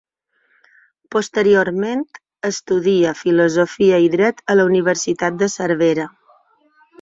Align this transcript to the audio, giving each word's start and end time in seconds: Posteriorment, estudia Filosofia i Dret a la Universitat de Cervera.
Posteriorment, 1.15 2.01
estudia 2.49 3.11
Filosofia 3.19 4.01
i 4.07 4.11
Dret 4.15 4.43
a 4.55 4.57
la 4.59 4.67
Universitat 4.71 5.39
de 5.43 5.51
Cervera. 5.59 6.09